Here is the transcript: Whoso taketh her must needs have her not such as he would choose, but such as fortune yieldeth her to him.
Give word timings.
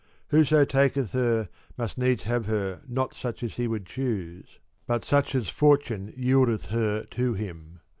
Whoso 0.29 0.65
taketh 0.65 1.11
her 1.11 1.47
must 1.77 1.95
needs 1.95 2.23
have 2.23 2.47
her 2.47 2.81
not 2.87 3.13
such 3.13 3.43
as 3.43 3.53
he 3.57 3.67
would 3.67 3.85
choose, 3.85 4.57
but 4.87 5.05
such 5.05 5.35
as 5.35 5.47
fortune 5.49 6.11
yieldeth 6.17 6.69
her 6.69 7.03
to 7.11 7.35
him. 7.35 7.81